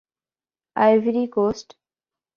Ivory 0.83 1.25
Coast 1.35 1.67